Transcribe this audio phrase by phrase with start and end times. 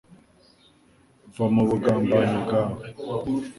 [1.35, 2.77] va mu bu gambanyi bwawe.